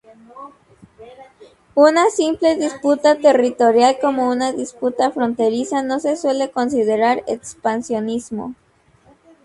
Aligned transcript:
Una 1.75 2.09
simple 2.09 2.55
disputa 2.55 3.19
territorial, 3.19 3.97
como 4.01 4.29
una 4.31 4.51
disputa 4.51 5.11
fronteriza, 5.11 5.83
no 5.83 5.99
se 5.99 6.15
suele 6.17 6.49
considerar 6.49 7.23
expansionismo. 7.27 8.55